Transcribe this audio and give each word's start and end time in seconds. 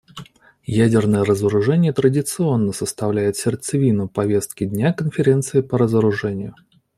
Ядерное 0.65 1.23
разоружение 1.23 1.93
традиционно 1.93 2.71
составляет 2.71 3.37
сердцевину 3.37 4.09
повестки 4.09 4.63
дня 4.63 4.93
Конференции 4.93 5.61
по 5.61 5.77
разоружению. 5.77 6.55